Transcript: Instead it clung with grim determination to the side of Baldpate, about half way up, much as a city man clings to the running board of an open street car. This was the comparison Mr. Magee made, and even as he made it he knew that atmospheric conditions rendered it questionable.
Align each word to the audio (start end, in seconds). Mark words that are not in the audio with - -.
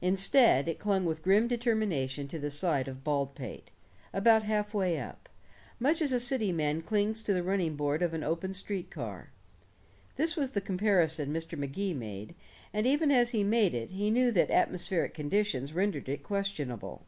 Instead 0.00 0.68
it 0.68 0.78
clung 0.78 1.04
with 1.04 1.20
grim 1.22 1.46
determination 1.46 2.26
to 2.28 2.38
the 2.38 2.50
side 2.50 2.88
of 2.88 3.04
Baldpate, 3.04 3.70
about 4.10 4.42
half 4.44 4.72
way 4.72 4.98
up, 4.98 5.28
much 5.78 6.00
as 6.00 6.12
a 6.12 6.18
city 6.18 6.50
man 6.50 6.80
clings 6.80 7.22
to 7.22 7.34
the 7.34 7.42
running 7.42 7.76
board 7.76 8.00
of 8.00 8.14
an 8.14 8.22
open 8.24 8.54
street 8.54 8.90
car. 8.90 9.28
This 10.16 10.34
was 10.34 10.52
the 10.52 10.62
comparison 10.62 11.30
Mr. 11.30 11.58
Magee 11.58 11.92
made, 11.92 12.34
and 12.72 12.86
even 12.86 13.10
as 13.10 13.32
he 13.32 13.44
made 13.44 13.74
it 13.74 13.90
he 13.90 14.10
knew 14.10 14.30
that 14.30 14.50
atmospheric 14.50 15.12
conditions 15.12 15.74
rendered 15.74 16.08
it 16.08 16.22
questionable. 16.22 17.04